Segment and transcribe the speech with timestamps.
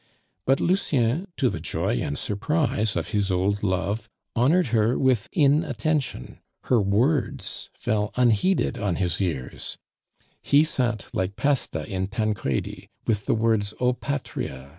[0.47, 6.39] But Lucien, to the joy and surprise of his old love, honored her with inattention;
[6.63, 9.77] her words fell unheeded on his ears;
[10.41, 14.69] he sat like Pasta in Tancredi, with the words _O patria!